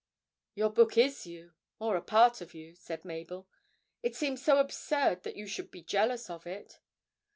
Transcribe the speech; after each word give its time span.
'Your 0.55 0.71
book 0.71 0.97
is 0.97 1.27
you, 1.27 1.53
or 1.77 1.95
a 1.95 2.01
part 2.01 2.41
of 2.41 2.55
you,' 2.55 2.73
said 2.73 3.05
Mabel. 3.05 3.47
'It 4.01 4.15
seems 4.15 4.41
so 4.43 4.57
absurd 4.57 5.21
that 5.21 5.35
you 5.37 5.45
should 5.45 5.69
be 5.69 5.83
jealous 5.83 6.27
of 6.27 6.47
it.' 6.47 6.79